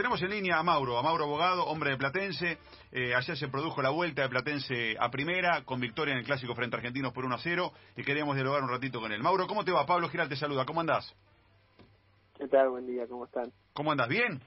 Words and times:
tenemos 0.00 0.22
en 0.22 0.30
línea 0.30 0.56
a 0.56 0.62
Mauro, 0.62 0.96
a 0.96 1.02
Mauro 1.02 1.24
Abogado, 1.24 1.66
hombre 1.66 1.90
de 1.90 1.98
Platense. 1.98 2.56
Eh, 2.90 3.14
ayer 3.14 3.36
se 3.36 3.48
produjo 3.48 3.82
la 3.82 3.90
vuelta 3.90 4.22
de 4.22 4.30
Platense 4.30 4.96
a 4.98 5.10
primera, 5.10 5.62
con 5.66 5.78
victoria 5.78 6.12
en 6.12 6.20
el 6.20 6.24
clásico 6.24 6.54
frente 6.54 6.74
a 6.74 6.78
Argentinos 6.78 7.12
por 7.12 7.26
1 7.26 7.34
a 7.34 7.38
0, 7.38 7.70
y 7.98 8.02
queríamos 8.02 8.34
dialogar 8.34 8.62
un 8.62 8.70
ratito 8.70 8.98
con 8.98 9.12
él. 9.12 9.22
Mauro, 9.22 9.46
¿cómo 9.46 9.62
te 9.62 9.72
va? 9.72 9.84
Pablo 9.84 10.08
Giral 10.08 10.30
te 10.30 10.36
saluda, 10.36 10.64
¿cómo 10.64 10.80
andás? 10.80 11.14
¿Qué 12.38 12.48
tal? 12.48 12.70
Buen 12.70 12.86
día, 12.86 13.06
¿cómo 13.08 13.26
están? 13.26 13.52
¿Cómo 13.74 13.92
andás? 13.92 14.08
¿Bien? 14.08 14.40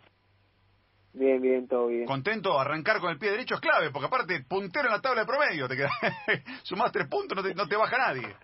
Bien, 1.14 1.40
bien, 1.40 1.68
todo 1.68 1.86
bien. 1.86 2.06
¿Contento? 2.06 2.60
Arrancar 2.60 3.00
con 3.00 3.12
el 3.12 3.20
pie 3.20 3.30
derecho 3.30 3.54
es 3.54 3.62
clave, 3.62 3.92
porque 3.92 4.08
aparte, 4.08 4.44
puntero 4.50 4.88
en 4.88 4.94
la 4.94 5.02
tabla 5.02 5.22
de 5.22 5.28
promedio, 5.28 5.68
te 5.68 5.76
queda... 5.76 5.92
sumás 6.64 6.92
tres 6.92 7.08
puntos, 7.08 7.38
no 7.38 7.44
te, 7.44 7.54
no 7.54 7.68
te 7.68 7.76
baja 7.76 7.96
nadie. 8.00 8.36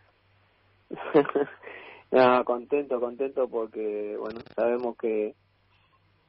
no, 2.12 2.46
contento, 2.46 3.00
contento 3.00 3.50
porque, 3.50 4.16
bueno, 4.16 4.41
sabemos 4.55 4.96
que 4.96 5.34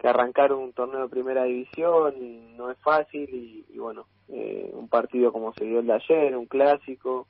que 0.01 0.09
arrancar 0.09 0.55
un 0.55 0.73
torneo 0.73 1.03
de 1.03 1.09
primera 1.11 1.45
división 1.45 2.57
no 2.57 2.71
es 2.71 2.79
fácil 2.79 3.29
y, 3.69 3.79
bueno, 3.79 4.07
eh, 4.29 4.71
un 4.73 4.89
partido 4.89 5.31
como 5.31 5.53
se 5.53 5.67
dio 5.67 5.81
el 5.81 5.87
de 5.87 5.93
ayer, 5.93 6.37
un 6.37 6.47
clásico, 6.47 7.27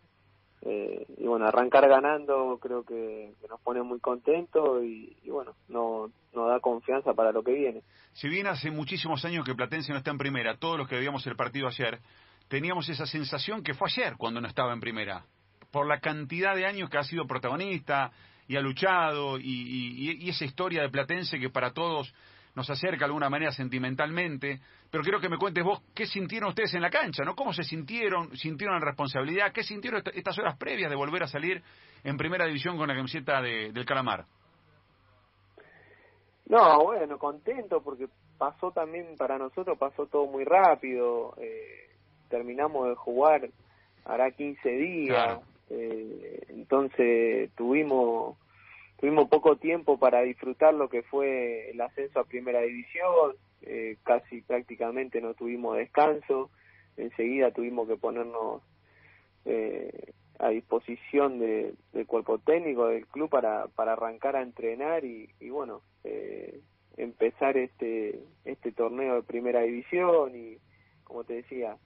eh, 0.63 1.05
y 1.19 1.27
bueno, 1.27 1.47
arrancar 1.47 1.89
ganando 1.89 2.59
creo 2.63 2.85
que, 2.85 3.33
nos 3.49 3.61
pone 3.63 3.83
muy 3.83 3.99
contentos 3.99 4.85
y, 4.85 5.17
bueno, 5.29 5.57
no, 5.69 6.13
nos 6.33 6.49
da 6.49 6.61
confianza 6.61 7.13
para 7.13 7.33
lo 7.33 7.43
que 7.43 7.55
viene. 7.55 7.83
Si 8.13 8.29
bien 8.29 8.47
hace 8.47 8.71
muchísimos 8.71 9.25
años 9.25 9.45
que 9.45 9.55
Platense 9.55 9.91
no 9.91 9.99
está 9.99 10.13
en 10.13 10.19
primera, 10.19 10.57
todos 10.57 10.79
los 10.79 10.87
que 10.87 10.95
veíamos 10.95 11.27
el 11.27 11.35
partido 11.35 11.66
ayer, 11.66 11.99
teníamos 12.47 12.89
esa 12.89 13.05
sensación 13.05 13.65
que 13.65 13.75
fue 13.75 13.89
ayer 13.89 14.15
cuando 14.16 14.41
no 14.41 14.47
estaba 14.47 14.73
en 14.73 14.80
primera, 14.80 15.25
por 15.73 15.89
la 15.89 15.99
cantidad 15.99 16.55
de 16.55 16.66
años 16.66 16.89
que 16.89 16.99
ha 16.99 17.05
sido 17.05 17.27
protagonista 17.27 18.13
y 18.47 18.55
ha 18.55 18.61
luchado 18.61 19.41
y, 19.41 20.16
y 20.21 20.29
esa 20.29 20.45
historia 20.45 20.83
de 20.83 20.89
Platense 20.89 21.41
que 21.41 21.51
para 21.51 21.73
todos 21.73 22.15
nos 22.55 22.69
acerca 22.69 22.99
de 22.99 23.05
alguna 23.07 23.31
manera 23.31 23.53
sentimentalmente, 23.53 24.61
pero 24.91 25.03
quiero 25.03 25.21
que 25.21 25.29
me 25.29 25.39
cuentes 25.39 25.65
vos 25.65 25.83
qué 25.95 26.07
sintieron 26.07 26.51
ustedes 26.51 26.75
en 26.75 26.83
la 26.83 26.91
cancha, 26.91 27.23
¿no? 27.25 27.35
¿Cómo 27.35 27.52
se 27.52 27.63
sintieron? 27.63 28.37
¿Sintieron 28.37 28.79
la 28.79 28.85
responsabilidad? 28.85 29.52
¿Qué 29.52 29.63
sintieron 29.63 30.02
estas 30.15 30.38
horas 30.38 30.57
previas 30.57 30.91
de 30.91 30.97
volver 30.97 31.23
a 31.23 31.27
salir 31.27 31.63
en 32.02 32.16
primera 32.16 32.47
división 32.47 32.77
con 32.77 32.89
la 32.89 32.95
camiseta 32.95 33.41
de, 33.41 33.73
del 33.73 33.85
Calamar? 33.85 34.24
No, 36.47 36.83
bueno, 36.83 37.19
contento 37.19 37.80
porque 37.80 38.09
pasó 38.37 38.73
también 38.73 39.15
para 39.17 39.39
nosotros, 39.39 39.79
pasó 39.79 40.07
todo 40.07 40.27
muy 40.27 40.45
rápido. 40.45 41.35
Eh, 41.39 41.91
terminamos 42.29 42.89
de 42.89 42.95
jugar 42.96 43.49
hará 44.05 44.30
15 44.30 44.69
días, 44.69 45.41
eh, 45.69 46.43
entonces 46.49 47.51
tuvimos 47.55 48.37
tuvimos 49.01 49.29
poco 49.30 49.56
tiempo 49.56 49.98
para 49.98 50.20
disfrutar 50.20 50.74
lo 50.74 50.90
que 50.90 51.02
fue 51.02 51.70
el 51.70 51.80
ascenso 51.80 52.20
a 52.20 52.24
primera 52.24 52.60
división, 52.60 53.34
eh, 53.62 53.96
casi 54.04 54.43
prácticamente 54.43 55.23
no 55.23 55.32
tuvimos 55.32 55.79
descanso, 55.79 56.51
enseguida 56.98 57.51
tuvimos 57.51 57.88
que 57.88 57.96
ponernos 57.96 58.62
eh, 59.46 60.12
a 60.38 60.51
disposición 60.51 61.38
de, 61.38 61.74
del 61.93 62.06
cuerpo 62.06 62.38
técnico 62.38 62.88
del 62.88 63.06
club 63.06 63.30
para, 63.30 63.68
para 63.68 63.95
arrancar 63.95 64.37
a 64.37 64.43
entrenar 64.43 65.04
y, 65.04 65.31
y 65.41 65.48
bueno, 65.48 65.81
eh, 66.04 66.60
empezar 66.98 67.56
este, 67.56 68.21
este 68.44 68.71
torneo 68.72 69.15
de 69.15 69.22
primera 69.22 69.62
división 69.62 70.37
y 70.37 70.59
como 71.04 71.25
te 71.25 71.34
decía, 71.34 71.78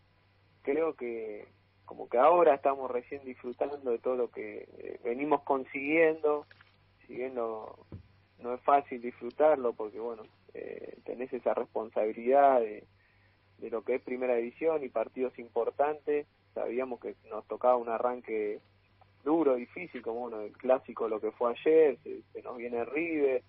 creo 0.62 0.94
que 0.94 1.46
como 1.84 2.08
que 2.08 2.18
ahora 2.18 2.54
estamos 2.54 2.90
recién 2.90 3.24
disfrutando 3.24 3.90
de 3.90 3.98
todo 3.98 4.16
lo 4.16 4.30
que 4.30 4.66
eh, 4.78 4.98
venimos 5.04 5.42
consiguiendo, 5.42 6.46
si 7.06 7.14
bien 7.14 7.34
no, 7.34 7.76
no 8.38 8.54
es 8.54 8.60
fácil 8.62 9.00
disfrutarlo 9.00 9.72
porque, 9.72 9.98
bueno, 9.98 10.22
eh, 10.54 10.98
tenés 11.04 11.32
esa 11.32 11.54
responsabilidad 11.54 12.60
de, 12.60 12.84
de 13.58 13.70
lo 13.70 13.82
que 13.82 13.96
es 13.96 14.02
primera 14.02 14.34
división 14.36 14.82
y 14.84 14.88
partidos 14.88 15.38
importantes, 15.38 16.26
sabíamos 16.54 17.00
que 17.00 17.16
nos 17.30 17.46
tocaba 17.46 17.76
un 17.76 17.88
arranque 17.88 18.60
duro, 19.24 19.54
difícil, 19.54 20.02
como 20.02 20.20
bueno, 20.20 20.40
el 20.40 20.52
clásico 20.52 21.08
lo 21.08 21.20
que 21.20 21.32
fue 21.32 21.52
ayer, 21.52 21.98
se, 22.02 22.22
se 22.32 22.42
nos 22.42 22.56
viene 22.56 22.84
River, 22.84 23.42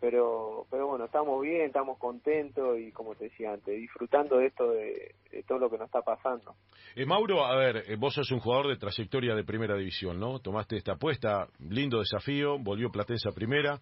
pero 0.00 0.66
pero 0.70 0.86
bueno 0.86 1.06
estamos 1.06 1.40
bien 1.42 1.62
estamos 1.62 1.98
contentos 1.98 2.78
y 2.78 2.92
como 2.92 3.14
te 3.14 3.24
decía 3.24 3.52
antes 3.52 3.74
disfrutando 3.74 4.38
de 4.38 4.46
esto 4.46 4.70
de, 4.70 5.14
todo 5.48 5.58
lo 5.58 5.70
que 5.70 5.78
nos 5.78 5.86
está 5.86 6.02
pasando. 6.02 6.54
Eh, 6.94 7.04
Mauro 7.04 7.44
a 7.44 7.56
ver 7.56 7.84
eh, 7.88 7.96
vos 7.96 8.14
sos 8.14 8.30
un 8.30 8.40
jugador 8.40 8.68
de 8.68 8.76
trayectoria 8.76 9.34
de 9.34 9.44
primera 9.44 9.76
división 9.76 10.18
no 10.20 10.38
tomaste 10.40 10.76
esta 10.76 10.92
apuesta 10.92 11.48
lindo 11.68 11.98
desafío 11.98 12.58
volvió 12.58 12.90
Platense 12.90 13.28
a 13.28 13.32
primera. 13.32 13.80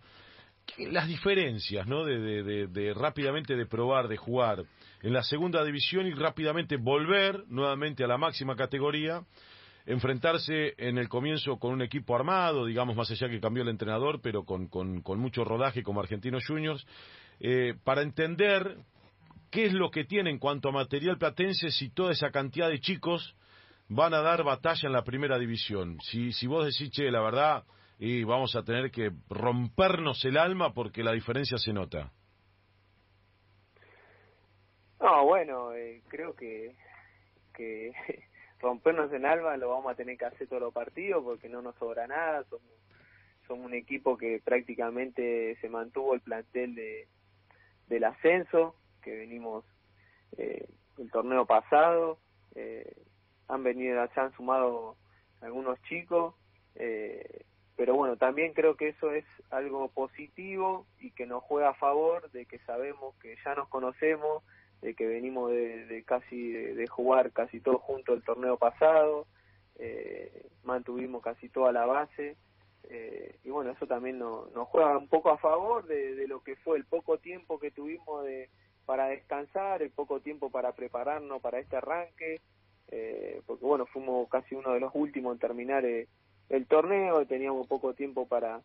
Las 0.79 1.09
diferencias 1.09 1.89
no 1.89 2.05
de, 2.05 2.21
de, 2.21 2.67
de, 2.69 2.95
rápidamente 2.95 3.57
de 3.57 3.67
probar 3.67 4.07
de 4.07 4.17
jugar 4.17 4.63
en 5.03 5.13
la 5.13 5.23
segunda 5.25 5.65
división 5.65 6.07
y 6.07 6.13
rápidamente 6.13 6.77
volver 6.77 7.45
nuevamente 7.49 8.05
a 8.05 8.07
la 8.07 8.17
máxima 8.17 8.55
categoría 8.55 9.23
enfrentarse 9.87 10.75
en 10.79 10.99
el 10.99 11.09
comienzo 11.09 11.59
con 11.59 11.73
un 11.73 11.83
equipo 11.83 12.15
armado, 12.15 12.67
digamos 12.67 12.97
más 12.97 13.11
allá 13.11 13.29
que 13.29 13.41
cambió 13.41 13.63
el 13.63 13.69
entrenador, 13.69 14.21
pero 14.21 14.45
con, 14.45 14.69
con, 14.69 15.19
mucho 15.19 15.45
rodaje 15.45 15.83
como 15.83 16.01
Argentinos 16.01 16.45
Juniors, 16.47 16.87
eh, 17.41 17.75
para 17.85 18.03
entender 18.03 18.79
qué 19.51 19.67
es 19.67 19.73
lo 19.73 19.91
que 19.91 20.05
tiene 20.05 20.31
en 20.31 20.39
cuanto 20.39 20.69
a 20.69 20.73
material 20.73 21.19
platense 21.19 21.71
si 21.71 21.91
toda 21.91 22.13
esa 22.13 22.31
cantidad 22.31 22.69
de 22.69 22.81
chicos 22.81 23.37
van 23.89 24.15
a 24.15 24.23
dar 24.23 24.43
batalla 24.45 24.87
en 24.87 24.93
la 24.93 25.05
primera 25.05 25.39
división. 25.39 25.99
Si, 26.01 26.33
si 26.33 26.47
vos 26.47 26.65
decís, 26.65 26.91
che, 26.91 27.11
la 27.11 27.21
verdad, 27.21 27.65
y 27.99 28.25
vamos 28.25 28.57
a 28.57 28.63
tener 28.63 28.91
que 28.91 29.11
rompernos 29.29 30.25
el 30.25 30.37
alma 30.37 30.73
porque 30.73 31.03
la 31.03 31.13
diferencia 31.13 31.59
se 31.59 31.73
nota. 31.73 32.11
No, 35.01 35.25
bueno, 35.27 35.73
eh, 35.75 36.03
creo 36.09 36.35
que, 36.35 36.77
que 37.55 37.93
rompernos 38.63 39.13
en 39.13 39.27
alma 39.27 39.57
lo 39.59 39.71
vamos 39.71 39.93
a 39.93 39.97
tener 39.97 40.17
que 40.17 40.25
hacer 40.25 40.47
todos 40.47 40.63
los 40.63 40.73
partidos 40.73 41.23
porque 41.23 41.49
no 41.49 41.61
nos 41.61 41.75
sobra 41.77 42.07
nada, 42.07 42.45
somos, 42.45 42.63
somos 43.47 43.67
un 43.67 43.75
equipo 43.75 44.17
que 44.17 44.41
prácticamente 44.43 45.57
se 45.61 45.69
mantuvo 45.69 46.15
el 46.15 46.21
plantel 46.21 46.75
de 46.75 47.09
del 47.89 48.05
ascenso, 48.05 48.75
que 49.03 49.15
venimos 49.15 49.65
eh, 50.39 50.67
el 50.97 51.11
torneo 51.11 51.45
pasado, 51.45 52.19
eh, 52.55 52.97
han 53.49 53.63
venido, 53.63 54.07
se 54.15 54.21
han 54.21 54.33
sumado 54.33 54.97
algunos 55.43 55.81
chicos, 55.83 56.35
eh, 56.77 57.45
pero 57.77 57.95
bueno, 57.95 58.17
también 58.17 58.55
creo 58.55 58.77
que 58.77 58.89
eso 58.89 59.13
es 59.13 59.27
algo 59.51 59.89
positivo 59.89 60.87
y 61.01 61.11
que 61.11 61.27
nos 61.27 61.43
juega 61.43 61.71
a 61.71 61.75
favor 61.75 62.31
de 62.31 62.47
que 62.47 62.59
sabemos 62.61 63.15
que 63.17 63.37
ya 63.45 63.55
nos 63.55 63.69
conocemos, 63.69 64.43
de 64.83 64.95
que 64.95 65.07
venimos 65.07 65.51
de, 65.51 66.03
casi 66.05 66.51
de, 66.53 66.87
jugar 66.89 67.31
casi 67.33 67.61
todo 67.61 67.79
junto 67.79 68.13
el 68.13 68.23
torneo 68.23 68.59
pasado, 68.59 69.27
eh, 69.79 70.49
mantuvimos 70.65 71.23
casi 71.23 71.49
toda 71.49 71.73
la 71.73 71.87
base 71.87 72.37
eh, 72.91 73.37
y 73.45 73.51
bueno, 73.51 73.71
eso 73.71 73.87
también 73.87 74.19
nos, 74.19 74.51
juega 74.69 74.99
un 74.99 75.09
poco 75.09 75.31
a 75.31 75.39
favor 75.39 75.87
de, 75.87 76.27
lo 76.27 76.43
que 76.43 76.57
fue 76.57 76.77
el 76.77 76.85
poco 76.85 77.19
tiempo 77.19 77.61
que 77.61 77.71
tuvimos 77.71 78.25
de, 78.25 78.51
para 78.85 79.07
descansar, 79.07 79.83
el 79.83 79.91
poco 79.91 80.21
tiempo 80.21 80.51
para 80.51 80.73
prepararnos 80.73 81.41
para 81.41 81.61
este 81.61 81.77
arranque, 81.77 82.41
eh, 82.89 83.41
porque 83.47 83.65
bueno, 83.65 83.87
fuimos 83.87 84.29
casi 84.29 84.57
uno 84.57 84.73
de 84.73 84.81
los 84.81 84.91
últimos 84.95 85.33
en 85.33 85.39
terminar 85.39 85.85
el 85.87 86.67
torneo, 86.67 87.25
teníamos 87.27 87.67
poco 87.67 87.95
tiempo 87.95 88.27
para 88.27 88.61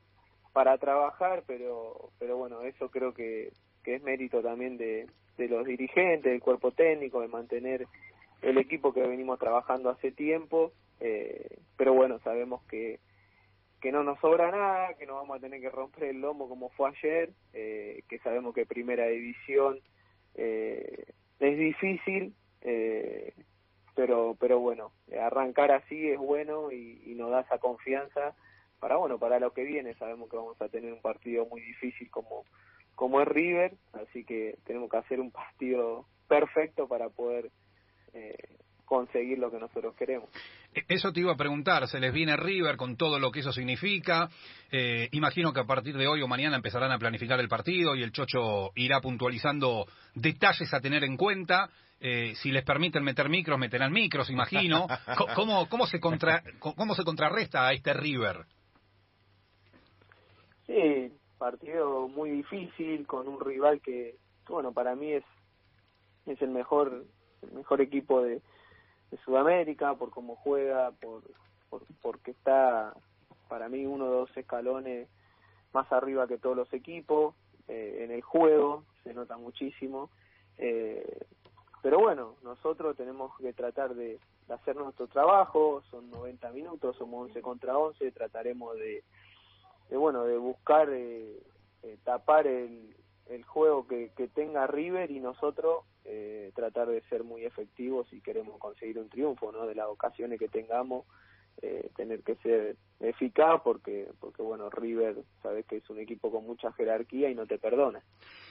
para 0.51 0.75
trabajar, 0.79 1.43
pero 1.45 2.09
pero 2.17 2.35
bueno, 2.37 2.63
eso 2.63 2.89
creo 2.89 3.13
que, 3.13 3.53
que 3.83 3.95
es 3.95 4.01
mérito 4.01 4.41
también 4.41 4.77
de, 4.77 5.07
de 5.37 5.47
los 5.47 5.65
dirigentes, 5.65 6.31
del 6.31 6.41
cuerpo 6.41 6.71
técnico, 6.71 7.21
de 7.21 7.27
mantener 7.27 7.87
el 8.41 8.57
equipo 8.57 8.93
que 8.93 9.01
venimos 9.01 9.39
trabajando 9.39 9.89
hace 9.89 10.11
tiempo, 10.11 10.71
eh, 10.99 11.57
pero 11.75 11.93
bueno, 11.93 12.19
sabemos 12.19 12.61
que, 12.63 12.99
que 13.81 13.91
no 13.91 14.03
nos 14.03 14.19
sobra 14.19 14.51
nada, 14.51 14.93
que 14.95 15.05
no 15.05 15.15
vamos 15.15 15.37
a 15.37 15.39
tener 15.39 15.61
que 15.61 15.69
romper 15.69 16.05
el 16.05 16.21
lomo 16.21 16.49
como 16.49 16.69
fue 16.69 16.89
ayer, 16.89 17.31
eh, 17.53 18.01
que 18.09 18.19
sabemos 18.19 18.53
que 18.53 18.65
primera 18.65 19.07
división 19.07 19.79
eh, 20.35 21.05
es 21.39 21.57
difícil, 21.57 22.33
eh, 22.61 23.33
pero 23.95 24.35
pero 24.39 24.59
bueno, 24.59 24.91
arrancar 25.21 25.71
así 25.71 26.09
es 26.09 26.17
bueno 26.17 26.71
y, 26.71 27.01
y 27.05 27.15
nos 27.15 27.31
da 27.31 27.41
esa 27.41 27.57
confianza 27.59 28.35
para 28.79 28.97
bueno 28.97 29.17
para 29.17 29.39
lo 29.39 29.51
que 29.53 29.63
viene, 29.63 29.93
sabemos 29.95 30.29
que 30.29 30.37
vamos 30.37 30.59
a 30.61 30.69
tener 30.69 30.93
un 30.93 31.01
partido 31.01 31.45
muy 31.45 31.61
difícil 31.61 32.09
como 32.09 32.45
como 32.97 33.21
es 33.21 33.27
River, 33.27 33.73
así 33.93 34.25
que 34.25 34.57
tenemos 34.65 34.89
que 34.89 34.97
hacer 34.97 35.19
un 35.19 35.29
partido 35.29 36.07
perfecto 36.27 36.87
para 36.87 37.09
poder 37.09 37.51
eh, 38.11 38.57
conseguir 38.85 39.37
lo 39.37 39.51
que 39.51 39.59
nosotros 39.59 39.95
queremos. 39.95 40.27
E, 40.73 40.83
eso 40.87 41.13
te 41.13 41.19
iba 41.19 41.31
a 41.31 41.37
preguntar, 41.37 41.87
se 41.87 41.99
les 41.99 42.11
viene 42.11 42.35
River 42.35 42.75
con 42.75 42.97
todo 42.97 43.19
lo 43.19 43.31
que 43.31 43.41
eso 43.41 43.53
significa. 43.53 44.27
Eh, 44.71 45.09
imagino 45.11 45.53
que 45.53 45.59
a 45.59 45.65
partir 45.65 45.95
de 45.95 46.07
hoy 46.07 46.23
o 46.23 46.27
mañana 46.27 46.55
empezarán 46.55 46.91
a 46.91 46.97
planificar 46.97 47.39
el 47.39 47.47
partido 47.47 47.95
y 47.95 48.01
el 48.01 48.11
Chocho 48.11 48.71
irá 48.73 48.99
puntualizando 48.99 49.85
detalles 50.15 50.73
a 50.73 50.81
tener 50.81 51.03
en 51.03 51.17
cuenta. 51.17 51.69
Eh, 51.99 52.33
si 52.37 52.49
les 52.49 52.65
permiten 52.65 53.03
meter 53.03 53.29
micros, 53.29 53.59
meterán 53.59 53.93
micros, 53.93 54.31
imagino. 54.31 54.87
¿Cómo, 55.35 55.69
cómo, 55.69 55.85
se 55.85 55.99
contra, 55.99 56.41
¿Cómo 56.57 56.95
se 56.95 57.03
contrarresta 57.03 57.67
a 57.67 57.73
este 57.73 57.93
River? 57.93 58.45
Sí, 60.65 61.11
partido 61.37 62.07
muy 62.07 62.31
difícil 62.31 63.05
con 63.07 63.27
un 63.27 63.39
rival 63.39 63.81
que, 63.81 64.15
bueno, 64.47 64.71
para 64.71 64.95
mí 64.95 65.13
es, 65.13 65.23
es 66.25 66.41
el 66.41 66.49
mejor, 66.49 67.05
el 67.41 67.51
mejor 67.51 67.81
equipo 67.81 68.21
de, 68.21 68.41
de 69.11 69.17
Sudamérica, 69.23 69.95
por 69.95 70.09
cómo 70.09 70.35
juega, 70.35 70.91
por, 70.91 71.23
por, 71.69 71.83
porque 72.01 72.31
está 72.31 72.93
para 73.47 73.69
mí 73.69 73.85
uno 73.85 74.05
o 74.05 74.11
dos 74.11 74.37
escalones 74.37 75.07
más 75.73 75.91
arriba 75.91 76.27
que 76.27 76.37
todos 76.37 76.55
los 76.55 76.71
equipos, 76.73 77.35
eh, 77.67 78.03
en 78.03 78.11
el 78.11 78.21
juego 78.21 78.83
se 79.03 79.13
nota 79.13 79.37
muchísimo, 79.37 80.09
eh, 80.57 81.25
pero 81.81 81.99
bueno, 81.99 82.35
nosotros 82.43 82.95
tenemos 82.97 83.31
que 83.37 83.53
tratar 83.53 83.93
de, 83.95 84.19
hacer 84.49 84.77
nuestro 84.77 85.07
trabajo, 85.07 85.83
son 85.91 86.09
90 86.09 86.51
minutos, 86.51 86.95
somos 86.95 87.27
11 87.27 87.41
contra 87.41 87.77
11, 87.77 88.11
trataremos 88.11 88.77
de, 88.77 89.03
de 89.89 89.97
bueno, 89.97 90.23
de 90.23 90.37
buscar 90.37 90.89
eh, 90.89 91.39
eh, 91.83 91.97
tapar 92.03 92.47
el, 92.47 92.95
el 93.29 93.43
juego 93.43 93.87
que, 93.87 94.11
que 94.15 94.27
tenga 94.27 94.67
River 94.67 95.11
y 95.11 95.19
nosotros 95.19 95.85
eh, 96.05 96.51
tratar 96.55 96.87
de 96.87 97.01
ser 97.09 97.23
muy 97.23 97.45
efectivos 97.45 98.07
si 98.09 98.21
queremos 98.21 98.59
conseguir 98.59 98.97
un 98.97 99.09
triunfo, 99.09 99.51
¿no? 99.51 99.65
De 99.65 99.75
las 99.75 99.87
ocasiones 99.87 100.39
que 100.39 100.47
tengamos, 100.47 101.05
eh, 101.61 101.89
tener 101.95 102.23
que 102.23 102.35
ser 102.35 102.77
eficaz 102.99 103.61
porque 103.63 104.07
porque 104.19 104.41
bueno 104.41 104.69
River 104.69 105.15
sabes 105.41 105.65
que 105.65 105.77
es 105.77 105.89
un 105.89 105.99
equipo 105.99 106.31
con 106.31 106.45
mucha 106.45 106.71
jerarquía 106.73 107.29
y 107.29 107.35
no 107.35 107.45
te 107.45 107.57
perdona. 107.57 108.01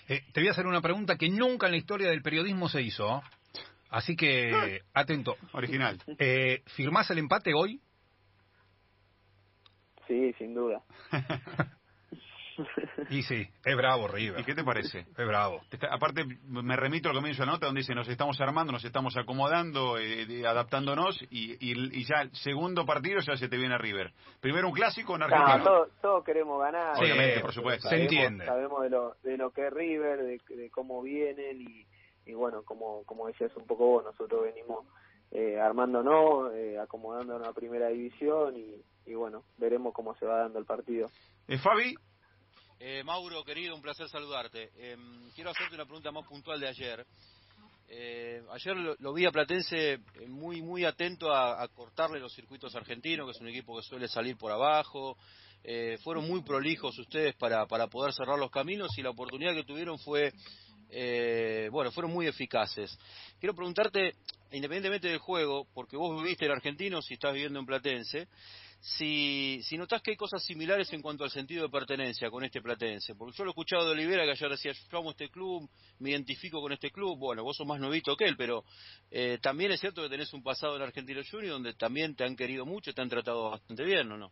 Eh, 0.09 0.23
te 0.33 0.41
voy 0.41 0.49
a 0.49 0.51
hacer 0.51 0.67
una 0.67 0.81
pregunta 0.81 1.17
que 1.17 1.29
nunca 1.29 1.67
en 1.67 1.73
la 1.73 1.79
historia 1.79 2.11
del 2.11 2.23
periodismo 2.23 2.69
se 2.69 2.83
hizo 2.83 3.23
así 3.91 4.17
que 4.17 4.83
atento. 4.93 5.37
Original. 5.53 5.99
Eh, 6.19 6.63
firmás 6.67 7.11
el 7.11 7.19
empate 7.19 7.53
hoy 7.55 7.81
sí 10.07 10.33
sin 10.35 10.55
duda 10.55 10.83
Y 13.11 13.23
sí, 13.23 13.47
es 13.65 13.77
bravo 13.77 14.09
River. 14.09 14.41
¿Y 14.41 14.45
qué 14.45 14.55
te 14.55 14.65
parece? 14.65 15.01
Es 15.01 15.27
bravo. 15.27 15.61
Está, 15.71 15.89
aparte, 15.93 16.25
me 16.45 16.77
remito 16.77 17.09
al 17.09 17.15
comienzo 17.15 17.43
de 17.43 17.47
la 17.47 17.53
nota 17.53 17.67
donde 17.67 17.81
dice 17.81 17.95
nos 17.95 18.09
estamos 18.09 18.41
armando, 18.41 18.73
nos 18.73 18.85
estamos 18.85 19.17
acomodando, 19.17 19.99
eh, 19.99 20.47
adaptándonos 20.47 21.21
y, 21.31 21.53
y, 21.61 21.99
y, 21.99 22.05
ya 22.05 22.23
el 22.23 22.35
segundo 22.35 22.87
partido 22.87 23.21
ya 23.21 23.37
se 23.37 23.49
te 23.49 23.57
viene 23.57 23.75
a 23.75 23.79
River. 23.79 24.13
Primero 24.41 24.69
un 24.69 24.75
clásico 24.75 25.17
en 25.17 25.25
Argentina. 25.25 25.59
No, 25.59 25.65
todos, 25.65 25.89
todos 26.01 26.25
queremos 26.25 26.61
ganar. 26.61 26.97
Sí, 26.97 27.03
Obviamente, 27.05 27.41
por 27.41 27.53
supuesto. 27.53 27.89
Se 27.89 28.03
entiende. 28.03 28.47
Sabemos 28.47 28.83
de 28.83 28.91
lo, 28.91 29.17
de 29.23 29.37
lo 29.37 29.51
que 29.51 29.67
es 29.67 29.73
River, 29.73 30.23
de, 30.23 30.41
de 30.57 30.71
cómo 30.71 31.03
vienen 31.03 31.61
y, 31.61 31.87
y 32.25 32.35
bueno, 32.35 32.63
como, 32.63 33.05
como 33.05 33.27
decías 33.27 33.55
un 33.57 33.67
poco 33.67 33.87
vos, 33.87 34.05
nosotros 34.05 34.43
venimos 34.43 34.87
eh, 35.37 35.61
armándonos, 35.61 36.55
eh, 36.55 36.79
acomodándonos 36.79 37.47
a 37.47 37.53
primera 37.53 37.89
división 37.89 38.57
y, 38.57 38.83
y 39.05 39.15
bueno, 39.15 39.45
veremos 39.59 39.93
cómo 39.93 40.15
se 40.15 40.25
va 40.25 40.39
dando 40.39 40.59
el 40.59 40.65
partido. 40.65 41.11
Eh, 41.47 41.59
Fabi, 41.59 41.95
eh, 42.81 43.05
Mauro, 43.05 43.45
querido, 43.45 43.75
un 43.75 43.83
placer 43.83 44.09
saludarte. 44.09 44.71
Eh, 44.77 44.97
quiero 45.35 45.51
hacerte 45.51 45.75
una 45.75 45.85
pregunta 45.85 46.11
más 46.11 46.27
puntual 46.27 46.59
de 46.59 46.69
ayer. 46.69 47.07
Eh, 47.87 48.43
ayer 48.51 48.77
lo, 48.79 48.97
lo, 48.99 49.13
vi 49.13 49.27
a 49.27 49.31
Platense 49.31 49.99
muy 50.27 50.63
muy 50.63 50.87
atento 50.87 51.31
a, 51.31 51.63
a, 51.63 51.69
cortarle 51.69 52.19
los 52.19 52.33
circuitos 52.33 52.75
argentinos, 52.75 53.27
que 53.27 53.33
es 53.33 53.41
un 53.43 53.49
equipo 53.49 53.77
que 53.77 53.83
suele 53.83 54.09
salir 54.09 54.39
por 54.39 54.53
abajo. 54.53 55.19
fueron 56.03 56.27
muy 56.27 56.41
prolijos 56.45 56.99
ustedes 56.99 57.37
para, 57.37 57.67
para 57.67 57.89
poder 57.89 58.15
cerrar 58.15 58.39
los 58.39 58.51
caminos 58.51 58.97
y 58.97 59.03
la 59.03 59.11
oportunidad 59.11 59.53
que 59.53 59.65
tuvieron 59.65 59.99
fue, 59.99 60.33
bueno, 61.71 61.93
fueron 61.93 62.13
muy 62.13 62.27
eficaces. 62.27 62.99
Quiero 63.39 63.55
preguntarte, 63.55 64.15
independientemente 64.53 65.09
del 65.09 65.19
juego, 65.19 65.67
porque 65.75 65.97
vos 65.97 66.23
viviste 66.23 66.47
en 66.47 66.53
argentino, 66.53 67.03
si 67.03 67.15
estás 67.15 67.35
viviendo 67.35 67.61
en 67.61 67.67
Platense, 67.67 68.29
si, 68.81 69.61
si 69.63 69.77
notás 69.77 70.03
que 70.03 70.13
hay 70.13 70.17
cosas 70.17 70.45
similares 70.45 70.93
en 70.93 71.03
cuanto 71.03 71.25
al 71.25 71.31
sentido 71.31 71.65
de 71.65 71.71
pertenencia 71.71 72.31
con 72.31 72.45
este 72.45 72.63
platense. 72.63 73.15
Porque 73.15 73.37
yo 73.37 73.45
lo 73.45 73.51
he 73.51 73.53
escuchado 73.53 73.87
de 73.87 73.93
Olivera 73.93 74.25
que 74.25 74.31
ayer 74.31 74.51
decía, 74.51 74.73
yo 74.73 74.99
amo 74.99 75.11
este 75.11 75.29
club, 75.29 75.69
me 75.99 76.11
identifico 76.11 76.61
con 76.61 76.73
este 76.73 76.91
club. 76.91 77.19
Bueno, 77.19 77.43
vos 77.43 77.57
sos 77.57 77.67
más 77.67 77.81
novito 77.81 78.17
que 78.17 78.27
él, 78.27 78.37
pero 78.37 78.65
eh, 79.11 79.39
también 79.43 79.73
es 79.73 79.81
cierto 79.81 80.03
que 80.03 80.09
tenés 80.09 80.33
un 80.33 80.43
pasado 80.43 80.77
en 80.77 80.83
Argentino 80.83 81.21
Junior 81.29 81.55
donde 81.55 81.75
también 81.75 82.15
te 82.15 82.25
han 82.25 82.37
querido 82.37 82.65
mucho, 82.65 82.93
te 82.93 83.03
han 83.03 83.09
tratado 83.09 83.51
bastante 83.51 83.85
bien, 83.85 84.11
¿o 84.13 84.17
no? 84.17 84.31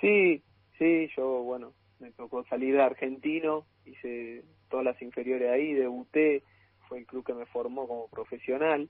Sí, 0.00 0.42
sí, 0.78 1.08
yo, 1.16 1.42
bueno, 1.42 1.72
me 2.00 2.10
tocó 2.12 2.44
salir 2.46 2.74
de 2.74 2.82
Argentino, 2.82 3.64
hice 3.84 4.44
todas 4.68 4.84
las 4.84 5.00
inferiores 5.00 5.50
ahí, 5.50 5.72
debuté, 5.72 6.42
fue 6.88 6.98
el 6.98 7.06
club 7.06 7.24
que 7.24 7.34
me 7.34 7.46
formó 7.46 7.86
como 7.86 8.08
profesional. 8.08 8.88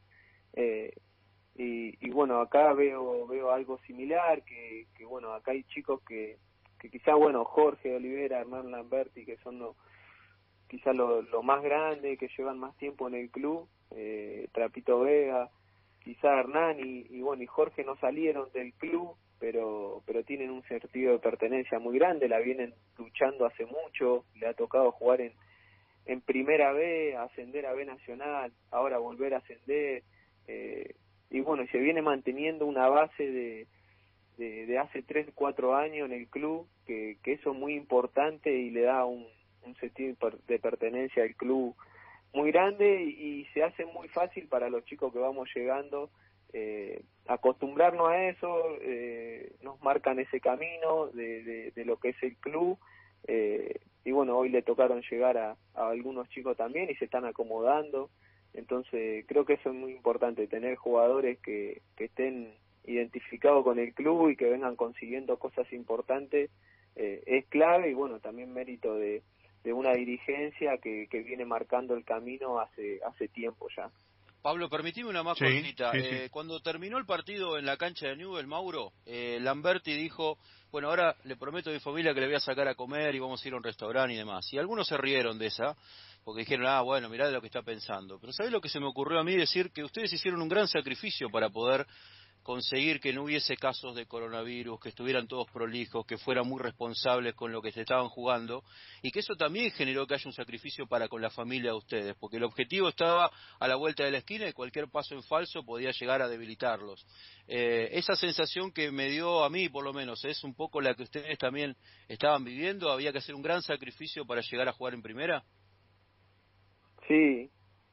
Eh, 0.55 0.93
y, 1.59 2.11
bueno 2.11 2.41
acá 2.41 2.73
veo 2.73 3.27
veo 3.27 3.51
algo 3.51 3.79
similar 3.87 4.43
que, 4.45 4.87
que 4.97 5.05
bueno 5.05 5.33
acá 5.33 5.53
hay 5.53 5.65
chicos 5.65 6.01
que 6.03 6.39
que 6.79 6.91
quizá 6.91 7.15
bueno 7.15 7.45
Jorge 7.45 7.95
Olivera 7.95 8.41
Hernán 8.41 8.71
Lamberti 8.71 9.25
que 9.25 9.37
son 9.39 9.59
los 9.59 9.77
quizá 10.69 10.93
lo, 10.93 11.23
lo 11.23 11.43
más 11.43 11.63
grande 11.63 12.17
que 12.17 12.29
llevan 12.37 12.59
más 12.59 12.77
tiempo 12.77 13.09
en 13.09 13.15
el 13.15 13.31
club 13.31 13.69
eh, 13.91 14.49
Trapito 14.53 15.01
Vega 15.01 15.51
quizá 16.03 16.39
Hernán 16.39 16.79
y, 16.81 17.07
y 17.09 17.23
bueno 17.23 17.43
y 17.43 17.47
Jorge 17.47 17.85
no 17.85 17.97
salieron 17.97 18.51
del 18.53 18.73
club 18.75 19.17
pero 19.39 20.03
pero 20.07 20.25
tienen 20.25 20.51
un 20.51 20.63
sentido 20.65 21.13
de 21.13 21.19
pertenencia 21.19 21.79
muy 21.79 21.99
grande 21.99 22.29
la 22.29 22.39
vienen 22.39 22.75
luchando 22.99 23.47
hace 23.47 23.65
mucho 23.67 24.25
le 24.35 24.47
ha 24.47 24.55
tocado 24.55 24.93
jugar 24.93 25.21
en 25.21 25.33
en 26.07 26.21
primera 26.21 26.73
B 26.73 27.17
ascender 27.17 27.67
a 27.67 27.73
B 27.73 27.85
nacional 27.85 28.53
ahora 28.71 28.99
volver 28.99 29.35
a 29.35 29.39
ascender 29.39 30.03
eh, 30.47 30.95
y 31.31 31.41
bueno, 31.41 31.65
se 31.73 31.79
viene 31.79 32.03
manteniendo 32.03 32.67
una 32.67 32.89
base 32.89 33.31
de, 33.31 33.67
de, 34.39 34.79
hace 34.79 35.03
tres, 35.03 35.27
cuatro 35.35 35.75
años 35.75 36.07
en 36.07 36.13
el 36.13 36.29
club, 36.29 36.69
que, 36.87 37.19
que 37.23 37.33
eso 37.33 37.51
es 37.51 37.59
muy 37.59 37.75
importante 37.75 38.53
y 38.53 38.71
le 38.71 38.83
da 38.83 39.05
un, 39.05 39.27
un 39.63 39.75
sentido 39.77 40.17
de 40.47 40.59
pertenencia 40.61 41.25
al 41.25 41.35
club 41.35 41.75
muy 42.33 42.53
grande 42.53 43.03
y, 43.03 43.41
y 43.41 43.45
se 43.47 43.65
hace 43.65 43.85
muy 43.87 44.09
fácil 44.09 44.47
para 44.47 44.71
los 44.71 44.85
chicos 44.85 45.13
que 45.13 45.19
vamos 45.19 45.49
llegando 45.55 46.11
eh, 46.53 47.03
acostumbrarnos 47.27 48.09
a 48.09 48.29
eso, 48.29 48.77
eh, 48.81 49.53
nos 49.63 49.81
marcan 49.83 50.19
ese 50.21 50.41
camino 50.41 51.09
de, 51.09 51.43
de, 51.43 51.71
de, 51.73 51.85
lo 51.85 51.99
que 51.99 52.11
es 52.11 52.23
el 52.23 52.37
club 52.37 52.79
eh, 53.27 53.81
y 54.07 54.13
bueno, 54.13 54.39
hoy 54.39 54.51
le 54.51 54.63
tocaron 54.63 55.03
llegar 55.11 55.37
a, 55.37 55.57
algunos 55.75 56.29
chicos 56.29 56.57
también 56.57 56.89
y 56.89 56.95
se 56.95 57.07
están 57.07 57.25
acomodando. 57.25 58.09
Entonces 58.55 59.25
creo 59.27 59.45
que 59.45 59.55
eso 59.55 59.71
es 59.71 59.75
muy 59.75 59.91
importante, 59.91 60.47
tener 60.47 60.77
jugadores 60.77 61.41
que, 61.41 61.83
que 61.97 62.05
estén 62.05 62.55
identificados 62.85 63.65
con 63.65 63.81
el 63.81 63.93
club 63.95 64.31
y 64.31 64.37
que 64.37 64.49
vengan 64.49 64.77
consiguiendo 64.77 65.41
cosas 65.41 65.71
importantes 65.73 66.51
eh, 66.95 67.21
es 67.27 67.47
clave 67.47 67.91
y 67.91 67.95
bueno, 67.95 68.21
también 68.21 68.55
mérito 68.55 68.95
de, 68.95 69.25
de 69.65 69.73
una 69.73 69.93
dirigencia 69.93 70.79
que, 70.79 71.09
que 71.11 71.23
viene 71.23 71.45
marcando 71.45 71.97
el 71.97 72.05
camino 72.05 72.61
hace, 72.61 73.01
hace 73.05 73.27
tiempo 73.27 73.67
ya. 73.77 73.91
Pablo, 74.47 74.69
permitime 74.69 75.11
una 75.11 75.25
más 75.25 75.37
sí, 75.39 75.45
cortita. 75.45 75.91
Sí, 75.91 75.99
sí. 75.99 76.07
Eh, 76.09 76.29
cuando 76.31 76.61
terminó 76.61 76.99
el 76.99 77.05
partido 77.05 77.59
en 77.59 77.67
la 77.67 77.77
cancha 77.77 78.07
de 78.07 78.15
Newell, 78.15 78.47
Mauro, 78.47 78.93
eh, 79.05 79.39
Lamberti 79.41 79.93
dijo, 79.93 80.39
bueno, 80.71 80.89
ahora 80.89 81.17
le 81.25 81.35
prometo 81.35 81.71
a 81.71 81.73
mi 81.73 81.81
familia 81.81 82.15
que 82.15 82.21
le 82.21 82.27
voy 82.27 82.37
a 82.37 82.41
sacar 82.41 82.69
a 82.69 82.77
comer 82.77 83.13
y 83.17 83.19
vamos 83.19 83.45
a 83.45 83.49
ir 83.49 83.55
a 83.55 83.57
un 83.57 83.65
restaurante 83.65 84.15
y 84.15 84.17
demás. 84.17 84.47
Y 84.53 84.59
algunos 84.59 84.87
se 84.87 84.97
rieron 84.99 85.37
de 85.37 85.47
esa, 85.47 85.77
porque 86.23 86.43
dijeron, 86.43 86.67
ah, 86.69 86.81
bueno, 86.83 87.09
mirá 87.09 87.27
de 87.27 87.33
lo 87.33 87.41
que 87.41 87.49
está 87.49 87.63
pensando. 87.63 88.21
Pero 88.21 88.33
¿sabés 88.33 88.53
lo 88.53 88.61
que 88.61 88.69
se 88.69 88.79
me 88.79 88.87
ocurrió 88.87 89.19
a 89.19 89.25
mí? 89.25 89.35
Decir 89.35 89.73
que 89.73 89.83
ustedes 89.83 90.13
hicieron 90.13 90.41
un 90.41 90.49
gran 90.49 90.69
sacrificio 90.69 91.29
para 91.29 91.51
poder 91.51 91.85
conseguir 92.47 93.01
que 93.01 93.13
no 93.13 93.25
hubiese 93.25 93.57
casos 93.57 93.97
de 93.97 94.07
coronavirus, 94.07 94.79
que 94.79 94.91
estuvieran 94.91 95.27
todos 95.27 95.51
prolijos, 95.51 96.07
que 96.07 96.17
fueran 96.17 96.47
muy 96.47 96.63
responsables 96.63 97.35
con 97.35 97.51
lo 97.51 97.61
que 97.61 97.73
se 97.73 97.81
estaban 97.81 98.09
jugando, 98.09 98.63
y 99.03 99.11
que 99.11 99.19
eso 99.19 99.35
también 99.35 99.73
generó 99.73 100.07
que 100.07 100.15
haya 100.15 100.29
un 100.29 100.33
sacrificio 100.33 100.87
para 100.87 101.09
con 101.09 101.21
la 101.21 101.31
familia 101.31 101.73
de 101.73 101.77
ustedes, 101.77 102.15
porque 102.21 102.37
el 102.37 102.45
objetivo 102.45 102.89
estaba 102.89 103.33
a 103.59 103.67
la 103.67 103.75
vuelta 103.75 104.05
de 104.05 104.13
la 104.13 104.19
esquina 104.19 104.49
y 104.49 104.53
cualquier 104.53 104.89
paso 104.89 105.17
en 105.17 105.25
falso 105.25 105.65
podía 105.65 105.91
llegar 105.91 106.23
a 106.23 106.29
debilitarlos. 106.29 107.05
Eh, 107.49 107.89
esa 107.95 108.15
sensación 108.15 108.71
que 108.71 108.93
me 108.93 109.11
dio 109.11 109.43
a 109.43 109.51
mí, 109.51 109.69
por 109.69 109.83
lo 109.83 109.93
menos, 109.93 110.25
es 110.25 110.45
un 110.45 110.55
poco 110.55 110.81
la 110.81 110.95
que 110.95 111.03
ustedes 111.03 111.37
también 111.39 111.75
estaban 112.07 112.45
viviendo, 112.45 112.93
había 112.93 113.11
que 113.11 113.19
hacer 113.19 113.35
un 113.35 113.43
gran 113.43 113.61
sacrificio 113.61 114.25
para 114.25 114.41
llegar 114.41 114.69
a 114.69 114.73
jugar 114.73 114.95
en 114.95 115.03
primera. 115.03 115.43
Sí, 117.09 117.51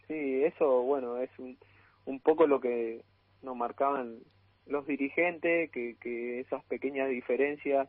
sí, 0.08 0.44
eso, 0.44 0.84
bueno, 0.84 1.18
es 1.18 1.32
un, 1.40 1.58
un 2.06 2.20
poco 2.20 2.46
lo 2.46 2.62
que 2.62 3.04
nos 3.42 3.56
marcaban 3.56 4.20
los 4.68 4.86
dirigentes, 4.88 5.70
que, 5.72 5.96
que 6.00 6.40
esas 6.40 6.64
pequeñas 6.66 7.10
diferencias 7.10 7.88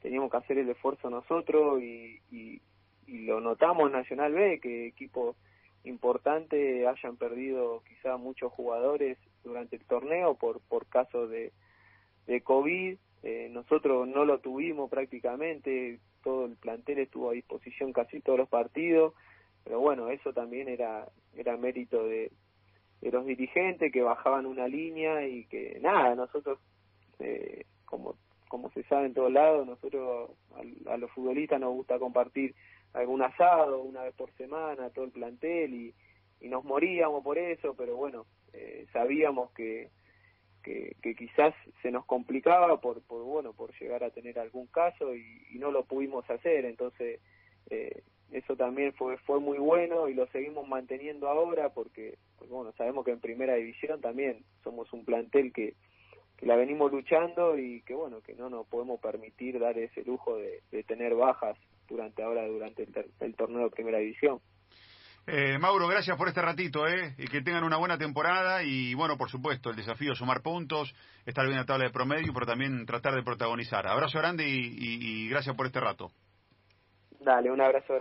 teníamos 0.00 0.30
que 0.30 0.36
hacer 0.36 0.58
el 0.58 0.68
esfuerzo 0.68 1.10
nosotros 1.10 1.80
y, 1.82 2.20
y, 2.30 2.60
y 3.06 3.18
lo 3.26 3.40
notamos 3.40 3.90
Nacional 3.90 4.32
B, 4.32 4.60
que 4.60 4.86
equipos 4.86 5.36
importantes 5.84 6.86
hayan 6.86 7.16
perdido 7.16 7.82
quizá 7.88 8.16
muchos 8.16 8.52
jugadores 8.52 9.18
durante 9.44 9.76
el 9.76 9.84
torneo 9.84 10.34
por, 10.34 10.60
por 10.60 10.86
casos 10.86 11.30
de, 11.30 11.52
de 12.26 12.40
COVID. 12.40 12.96
Eh, 13.22 13.48
nosotros 13.50 14.06
no 14.06 14.24
lo 14.24 14.38
tuvimos 14.40 14.90
prácticamente, 14.90 15.98
todo 16.22 16.46
el 16.46 16.56
plantel 16.56 16.98
estuvo 16.98 17.30
a 17.30 17.34
disposición 17.34 17.92
casi 17.92 18.20
todos 18.20 18.38
los 18.38 18.48
partidos, 18.48 19.14
pero 19.64 19.80
bueno, 19.80 20.10
eso 20.10 20.32
también 20.32 20.68
era, 20.68 21.08
era 21.34 21.56
mérito 21.56 22.06
de, 22.06 22.30
de 23.00 23.10
los 23.10 23.26
dirigentes 23.26 23.92
que 23.92 24.02
bajaban 24.02 24.46
una 24.46 24.68
línea 24.68 25.26
y 25.26 25.44
que 25.44 25.78
nada, 25.80 26.14
nosotros, 26.14 26.58
eh, 27.18 27.64
como, 27.84 28.16
como 28.48 28.70
se 28.70 28.82
sabe 28.84 29.06
en 29.06 29.14
todos 29.14 29.32
lados, 29.32 29.66
nosotros 29.66 30.30
a, 30.54 30.92
a, 30.92 30.96
los 30.96 31.10
futbolistas 31.10 31.60
nos 31.60 31.74
gusta 31.74 31.98
compartir 31.98 32.54
algún 32.92 33.22
asado 33.22 33.82
una 33.82 34.02
vez 34.02 34.14
por 34.14 34.32
semana, 34.32 34.90
todo 34.90 35.04
el 35.04 35.10
plantel 35.10 35.74
y, 35.74 35.94
y 36.40 36.48
nos 36.48 36.64
moríamos 36.64 37.22
por 37.22 37.38
eso, 37.38 37.74
pero 37.76 37.96
bueno, 37.96 38.26
eh, 38.52 38.86
sabíamos 38.92 39.50
que, 39.52 39.90
que, 40.62 41.14
quizás 41.14 41.54
se 41.82 41.90
nos 41.90 42.04
complicaba 42.06 42.80
por, 42.80 43.00
por 43.02 43.22
bueno 43.22 43.52
por 43.52 43.72
llegar 43.78 44.02
a 44.02 44.10
tener 44.10 44.38
algún 44.38 44.66
caso 44.66 45.14
y, 45.14 45.46
y 45.50 45.58
no 45.58 45.70
lo 45.70 45.84
pudimos 45.84 46.28
hacer, 46.28 46.64
entonces 46.64 47.20
eh, 47.70 48.02
eso 48.32 48.56
también 48.56 48.92
fue 48.94 49.16
fue 49.18 49.40
muy 49.40 49.58
bueno 49.58 50.08
y 50.08 50.14
lo 50.14 50.26
seguimos 50.28 50.66
manteniendo 50.68 51.28
ahora 51.28 51.70
porque, 51.70 52.18
porque 52.38 52.52
bueno 52.52 52.72
sabemos 52.72 53.04
que 53.04 53.12
en 53.12 53.20
primera 53.20 53.54
división 53.54 54.00
también 54.00 54.44
somos 54.62 54.92
un 54.92 55.04
plantel 55.04 55.52
que 55.52 55.74
que 56.36 56.46
la 56.46 56.56
venimos 56.56 56.92
luchando 56.92 57.58
y 57.58 57.80
que 57.82 57.94
bueno 57.94 58.20
que 58.20 58.34
no 58.34 58.50
nos 58.50 58.66
podemos 58.66 59.00
permitir 59.00 59.58
dar 59.58 59.78
ese 59.78 60.04
lujo 60.04 60.36
de, 60.36 60.60
de 60.70 60.82
tener 60.82 61.14
bajas 61.14 61.56
durante 61.88 62.22
ahora 62.22 62.46
durante 62.46 62.82
el, 62.82 62.92
el 63.20 63.34
torneo 63.34 63.64
de 63.64 63.70
primera 63.70 63.98
división 63.98 64.40
eh, 65.28 65.58
Mauro, 65.58 65.88
gracias 65.88 66.16
por 66.16 66.28
este 66.28 66.40
ratito, 66.40 66.86
¿eh? 66.86 67.16
Y 67.18 67.26
que 67.26 67.42
tengan 67.42 67.64
una 67.64 67.78
buena 67.78 67.98
temporada 67.98 68.62
y, 68.62 68.94
bueno, 68.94 69.16
por 69.18 69.28
supuesto, 69.28 69.70
el 69.70 69.76
desafío 69.76 70.12
es 70.12 70.18
sumar 70.18 70.40
puntos, 70.40 70.94
estar 71.24 71.44
bien 71.44 71.54
en 71.54 71.62
la 71.62 71.66
tabla 71.66 71.86
de 71.86 71.90
promedio, 71.90 72.32
pero 72.32 72.46
también 72.46 72.86
tratar 72.86 73.12
de 73.12 73.24
protagonizar. 73.24 73.88
Abrazo 73.88 74.20
grande 74.20 74.48
y, 74.48 74.54
y, 74.54 75.24
y 75.24 75.28
gracias 75.28 75.56
por 75.56 75.66
este 75.66 75.80
rato. 75.80 76.12
Dale, 77.18 77.50
un 77.50 77.60
abrazo 77.60 77.92
grande. 77.92 77.94